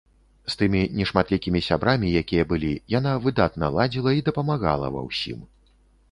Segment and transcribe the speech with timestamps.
[0.51, 5.39] З тымі нешматлікімі сябрамі, якія былі, яна выдатна ладзіла і дапамагала ва ўсім.